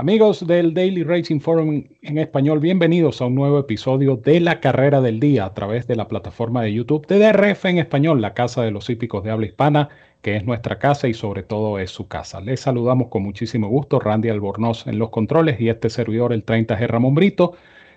[0.00, 5.02] Amigos del Daily Racing Forum en español, bienvenidos a un nuevo episodio de la carrera
[5.02, 8.62] del día a través de la plataforma de YouTube de DRF en español, la casa
[8.62, 9.90] de los hípicos de habla hispana,
[10.22, 12.40] que es nuestra casa y sobre todo es su casa.
[12.40, 16.86] Les saludamos con muchísimo gusto, Randy Albornoz en los controles y este servidor, el 30G
[16.86, 17.52] Ramón Brito,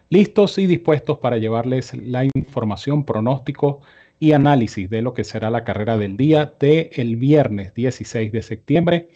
[0.10, 3.80] listos y dispuestos para llevarles la información, pronóstico
[4.20, 8.42] y análisis de lo que será la carrera del día del el viernes 16 de
[8.42, 9.08] septiembre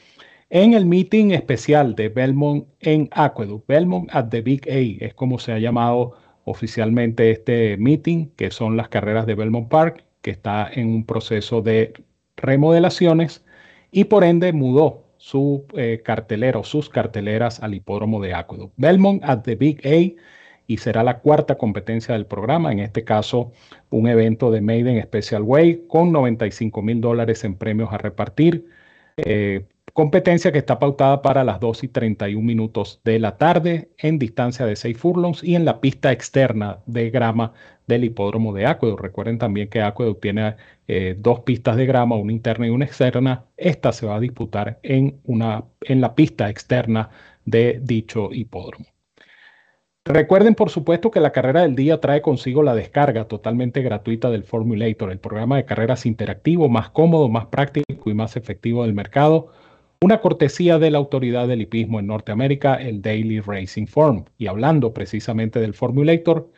[0.49, 3.67] en el meeting especial de Belmont en Aqueduct.
[3.67, 6.13] Belmont at the Big A es como se ha llamado
[6.45, 11.61] oficialmente este meeting, que son las carreras de Belmont Park, que está en un proceso
[11.61, 11.93] de
[12.37, 13.43] remodelaciones
[13.91, 18.73] y por ende mudó su eh, cartelero, sus carteleras al hipódromo de Aqueduct.
[18.77, 20.21] Belmont at the Big A
[20.67, 23.51] y será la cuarta competencia del programa, en este caso
[23.89, 28.67] un evento de Maiden Special Way con 95 mil dólares en premios a repartir.
[29.17, 34.19] Eh, Competencia que está pautada para las 2 y 31 minutos de la tarde en
[34.19, 37.53] distancia de 6 furlongs y en la pista externa de grama
[37.87, 39.01] del hipódromo de Aqueduct.
[39.01, 40.55] Recuerden también que Aqueduct tiene
[40.87, 43.45] eh, dos pistas de grama, una interna y una externa.
[43.57, 47.09] Esta se va a disputar en, una, en la pista externa
[47.45, 48.85] de dicho hipódromo.
[50.05, 54.43] Recuerden, por supuesto, que la carrera del día trae consigo la descarga totalmente gratuita del
[54.43, 59.51] Formulator, el programa de carreras interactivo más cómodo, más práctico y más efectivo del mercado
[60.01, 64.25] una cortesía de la autoridad del hipismo en Norteamérica, el Daily Racing Form.
[64.37, 66.51] Y hablando precisamente del Formulator,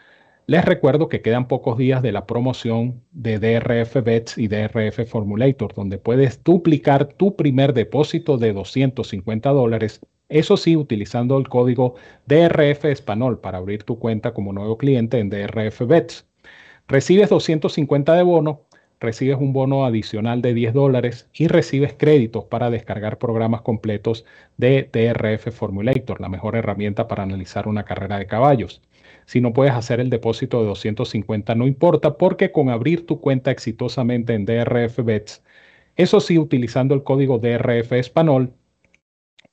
[0.46, 5.74] les recuerdo que quedan pocos días de la promoción de DRF Bets y DRF Formulator,
[5.74, 12.86] donde puedes duplicar tu primer depósito de 250 dólares, eso sí, utilizando el código DRF
[12.86, 16.28] Español para abrir tu cuenta como nuevo cliente en DRF Bets.
[16.88, 18.62] Recibes 250 de bono
[19.00, 24.26] recibes un bono adicional de 10 dólares y recibes créditos para descargar programas completos
[24.58, 28.82] de DRF Formulator, la mejor herramienta para analizar una carrera de caballos.
[29.26, 33.52] Si no puedes hacer el depósito de 250, no importa, porque con abrir tu cuenta
[33.52, 35.44] exitosamente en DRF Bets,
[35.96, 38.54] eso sí, utilizando el código DRF Español,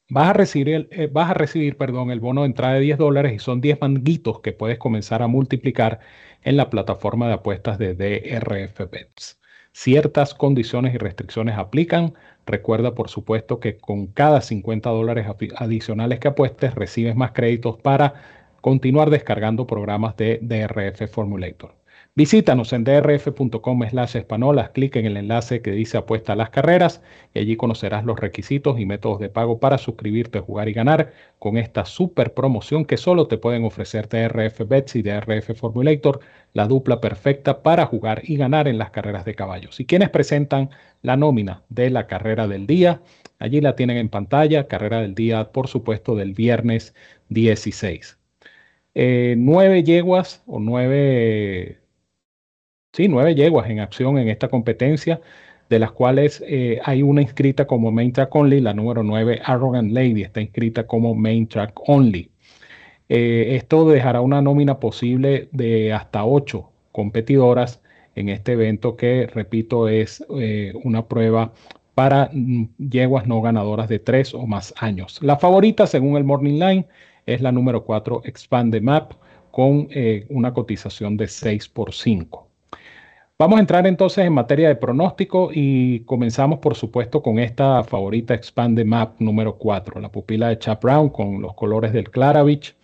[0.09, 2.99] vas a recibir, el, eh, vas a recibir perdón, el bono de entrada de 10
[2.99, 6.01] dólares y son 10 manguitos que puedes comenzar a multiplicar
[6.43, 9.41] en la plataforma de apuestas de DRF Bets.
[9.73, 12.15] Ciertas condiciones y restricciones aplican.
[12.47, 18.15] Recuerda, por supuesto, que con cada 50 dólares adicionales que apuestes, recibes más créditos para
[18.61, 21.75] continuar descargando programas de DRF Formulator.
[22.17, 27.03] Visítanos en drf.com slash espanolas, clic en el enlace que dice apuesta a las carreras
[27.35, 31.59] y allí conocerás los requisitos y métodos de pago para suscribirte, jugar y ganar con
[31.59, 36.21] esta super promoción que solo te pueden ofrecer DRF Bets y DRF Formulator,
[36.55, 39.79] la dupla perfecta para jugar y ganar en las carreras de caballos.
[39.79, 40.71] Y quienes presentan
[41.03, 43.03] la nómina de la carrera del día,
[43.39, 46.95] allí la tienen en pantalla, carrera del día, por supuesto, del viernes
[47.29, 48.19] 16.
[48.95, 51.83] Eh, nueve yeguas o nueve
[52.97, 55.21] Sí, nueve yeguas en acción en esta competencia,
[55.69, 59.93] de las cuales eh, hay una inscrita como Main Track Only, la número 9, Arrogant
[59.93, 62.31] Lady, está inscrita como Main Track Only.
[63.11, 67.83] Eh, esto dejará una nómina posible de hasta ocho competidoras
[68.15, 71.53] en este evento que, repito, es eh, una prueba
[71.95, 75.19] para mm, yeguas no ganadoras de tres o más años.
[75.23, 76.87] La favorita, según el Morning Line,
[77.27, 79.13] es la número 4, Expand the Map,
[79.51, 79.89] con
[80.29, 82.46] una cotización de 6 por 5.
[83.39, 88.33] Vamos a entrar entonces en materia de pronóstico y comenzamos por supuesto con esta favorita
[88.33, 92.75] Expand Map número 4, la pupila de Chap Brown con los colores del Claravich,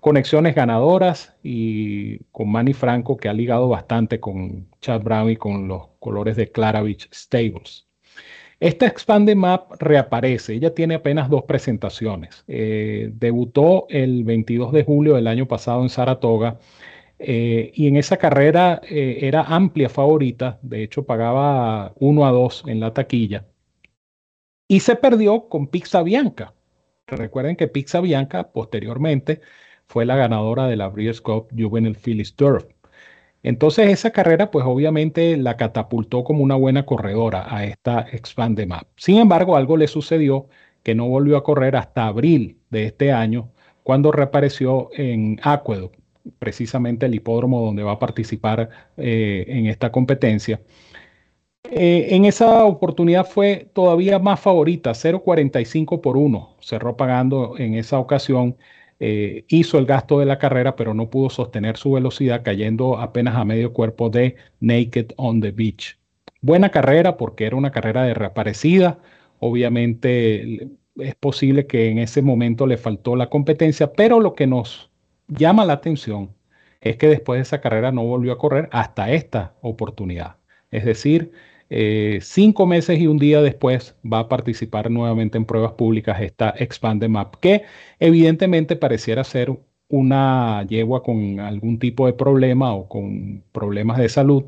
[0.00, 5.68] conexiones ganadoras y con Manny Franco que ha ligado bastante con Chap Brown y con
[5.68, 7.86] los colores de Claravich Stables.
[8.60, 12.42] Esta Expand Map reaparece, ella tiene apenas dos presentaciones.
[12.48, 16.58] Eh, debutó el 22 de julio del año pasado en Saratoga
[17.18, 22.64] eh, y en esa carrera eh, era amplia favorita, de hecho pagaba 1 a 2
[22.66, 23.46] en la taquilla.
[24.68, 26.54] Y se perdió con Pizza Bianca.
[27.06, 29.40] Recuerden que Pizza Bianca posteriormente
[29.86, 32.64] fue la ganadora de la Breeders' Cup Juvenile Phillies Turf.
[33.42, 38.88] Entonces esa carrera pues obviamente la catapultó como una buena corredora a esta Expand Map.
[38.96, 40.48] Sin embargo, algo le sucedió
[40.82, 43.52] que no volvió a correr hasta abril de este año
[43.82, 46.03] cuando reapareció en Aqueduct
[46.38, 50.60] precisamente el hipódromo donde va a participar eh, en esta competencia.
[51.70, 56.56] Eh, en esa oportunidad fue todavía más favorita, 0.45 por 1.
[56.60, 58.56] Cerró pagando en esa ocasión.
[59.00, 63.36] Eh, hizo el gasto de la carrera, pero no pudo sostener su velocidad, cayendo apenas
[63.36, 65.98] a medio cuerpo de Naked on the Beach.
[66.40, 68.98] Buena carrera porque era una carrera de reaparecida.
[69.40, 74.90] Obviamente es posible que en ese momento le faltó la competencia, pero lo que nos
[75.28, 76.34] llama la atención
[76.80, 80.36] es que después de esa carrera no volvió a correr hasta esta oportunidad.
[80.70, 81.32] Es decir,
[81.70, 86.54] eh, cinco meses y un día después va a participar nuevamente en pruebas públicas esta
[86.58, 87.62] Expanded Map, que
[87.98, 94.44] evidentemente pareciera ser una yegua con algún tipo de problema o con problemas de salud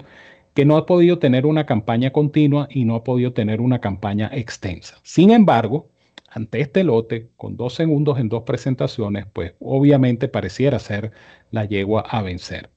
[0.54, 4.30] que no ha podido tener una campaña continua y no ha podido tener una campaña
[4.32, 4.96] extensa.
[5.02, 5.90] Sin embargo,
[6.36, 11.12] ante este lote, con dos segundos en dos presentaciones, pues obviamente pareciera ser
[11.50, 12.70] la yegua a vencer.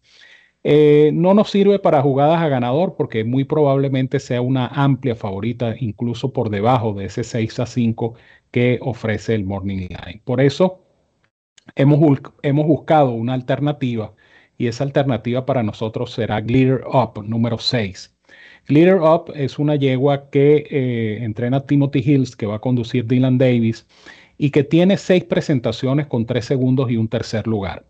[0.63, 5.75] Eh, no nos sirve para jugadas a ganador porque muy probablemente sea una amplia favorita,
[5.79, 8.15] incluso por debajo de ese 6 a 5
[8.51, 10.21] que ofrece el Morning Line.
[10.25, 10.85] Por eso
[11.75, 11.99] hemos,
[12.43, 14.13] hemos buscado una alternativa
[14.57, 18.18] y esa alternativa para nosotros será Glitter Up número 6.
[18.69, 23.39] Glitter Up es una yegua que eh, entrena Timothy Hills, que va a conducir Dylan
[23.39, 23.87] Davis
[24.37, 27.87] y que tiene seis presentaciones con tres segundos y un tercer lugar.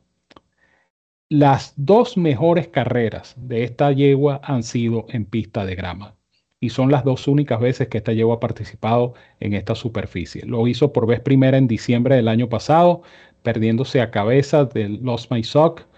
[1.27, 6.15] Las dos mejores carreras de esta yegua han sido en pista de grama
[6.61, 10.45] y son las dos únicas veces que esta yegua ha participado en esta superficie.
[10.45, 13.01] Lo hizo por vez primera en diciembre del año pasado,
[13.43, 15.88] perdiéndose a cabeza del Lost My Sock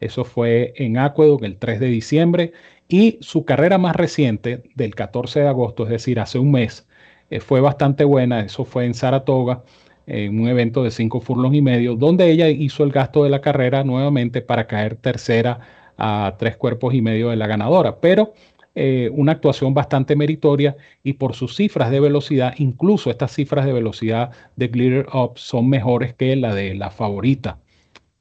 [0.00, 2.52] eso fue en Aqueduct el 3 de diciembre.
[2.88, 6.88] Y su carrera más reciente, del 14 de agosto, es decir, hace un mes,
[7.30, 8.40] eh, fue bastante buena.
[8.40, 9.62] Eso fue en Saratoga,
[10.06, 13.40] en un evento de cinco furlongs y medio, donde ella hizo el gasto de la
[13.42, 15.60] carrera nuevamente para caer tercera
[15.98, 18.00] a tres cuerpos y medio de la ganadora.
[18.00, 18.32] Pero
[18.74, 23.72] eh, una actuación bastante meritoria y por sus cifras de velocidad, incluso estas cifras de
[23.72, 27.60] velocidad de Glitter Up son mejores que la de la favorita.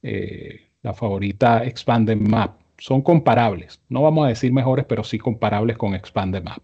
[0.01, 2.60] Eh, la favorita Expanded Map.
[2.78, 6.60] Son comparables, no vamos a decir mejores, pero sí comparables con Expanded Map.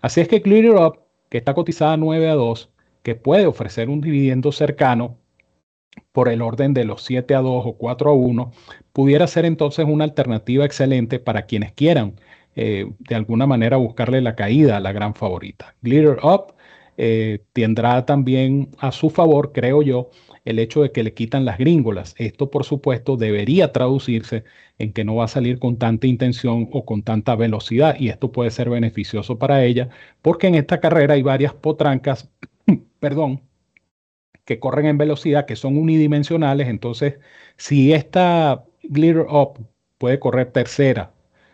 [0.00, 2.70] Así es que Clear Up, que está cotizada 9 a 2,
[3.02, 5.18] que puede ofrecer un dividendo cercano
[6.10, 8.52] por el orden de los 7 a 2 o 4 a 1,
[8.92, 12.14] pudiera ser entonces una alternativa excelente para quienes quieran
[12.56, 15.74] eh, de alguna manera buscarle la caída a la gran favorita.
[15.82, 16.54] Glitter Up
[16.96, 20.10] eh, tendrá también a su favor, creo yo,
[20.44, 22.14] el hecho de que le quitan las gringolas.
[22.18, 24.44] Esto, por supuesto, debería traducirse
[24.78, 28.32] en que no va a salir con tanta intención o con tanta velocidad y esto
[28.32, 29.88] puede ser beneficioso para ella
[30.22, 32.30] porque en esta carrera hay varias potrancas,
[33.00, 33.42] perdón,
[34.44, 36.68] que corren en velocidad, que son unidimensionales.
[36.68, 37.18] Entonces,
[37.56, 39.58] si esta Glitter Up
[39.98, 41.12] puede correr tercera,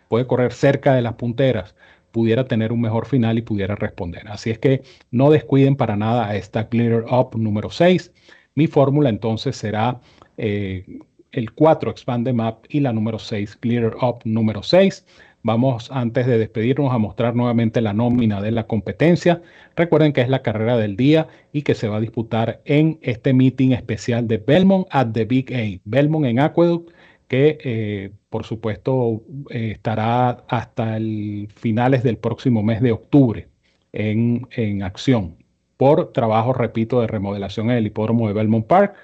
[0.08, 1.74] puede correr cerca de las punteras,
[2.12, 4.26] pudiera tener un mejor final y pudiera responder.
[4.28, 8.12] Así es que no descuiden para nada a esta Glitter Up número 6.
[8.58, 10.00] Mi fórmula entonces será
[10.36, 10.84] eh,
[11.30, 15.06] el 4 Expand Map y la número 6 Clear Up número 6.
[15.44, 19.42] Vamos antes de despedirnos a mostrar nuevamente la nómina de la competencia.
[19.76, 23.32] Recuerden que es la carrera del día y que se va a disputar en este
[23.32, 25.80] meeting especial de Belmont at the Big A.
[25.84, 26.90] Belmont en Aqueduct,
[27.28, 33.46] que eh, por supuesto eh, estará hasta el finales del próximo mes de octubre
[33.92, 35.36] en, en acción
[35.78, 38.94] por trabajo, repito, de remodelación en el hipódromo de Belmont Park,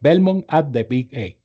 [0.00, 1.38] Belmont at the Big A.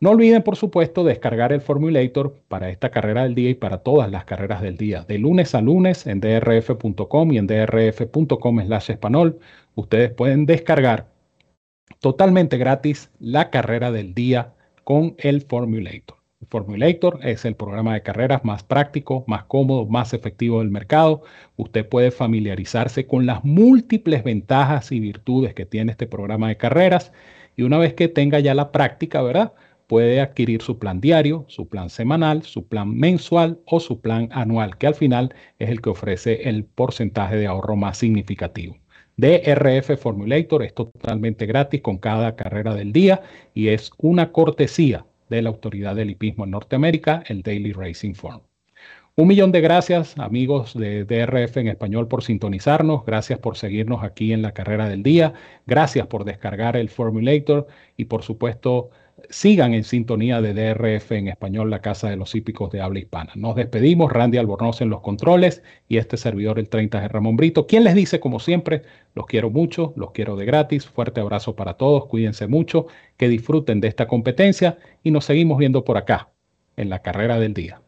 [0.00, 4.10] No olviden, por supuesto, descargar el Formulator para esta carrera del día y para todas
[4.10, 5.04] las carreras del día.
[5.06, 9.38] De lunes a lunes en drf.com y en drf.com slash español,
[9.74, 11.08] ustedes pueden descargar
[12.00, 14.54] totalmente gratis la carrera del día
[14.84, 16.19] con el Formulator.
[16.48, 21.22] Formulator es el programa de carreras más práctico, más cómodo, más efectivo del mercado.
[21.56, 27.12] Usted puede familiarizarse con las múltiples ventajas y virtudes que tiene este programa de carreras
[27.56, 29.52] y una vez que tenga ya la práctica, ¿verdad?
[29.86, 34.78] Puede adquirir su plan diario, su plan semanal, su plan mensual o su plan anual,
[34.78, 38.76] que al final es el que ofrece el porcentaje de ahorro más significativo.
[39.16, 43.20] DRF Formulator es totalmente gratis con cada carrera del día
[43.52, 48.42] y es una cortesía de la Autoridad del Hipismo en Norteamérica, el Daily Racing Form.
[49.16, 53.04] Un millón de gracias, amigos de DRF en español, por sintonizarnos.
[53.04, 55.34] Gracias por seguirnos aquí en la carrera del día.
[55.66, 58.90] Gracias por descargar el Formulator y, por supuesto,
[59.28, 63.32] sigan en sintonía de DRF en español, la Casa de los Hípicos de Habla Hispana.
[63.36, 67.66] Nos despedimos, Randy Albornoz en los controles y este servidor, el 30 de Ramón Brito.
[67.66, 68.82] ¿Quién les dice, como siempre,
[69.14, 70.86] los quiero mucho, los quiero de gratis.
[70.86, 72.86] Fuerte abrazo para todos, cuídense mucho,
[73.16, 76.30] que disfruten de esta competencia y nos seguimos viendo por acá,
[76.76, 77.80] en la carrera del día.